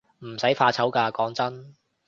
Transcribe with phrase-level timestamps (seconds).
[0.25, 1.75] 唔使怕醜㗎，講真